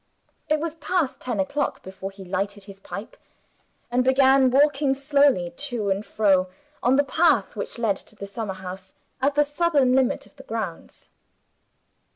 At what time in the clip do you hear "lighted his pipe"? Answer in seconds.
2.25-3.15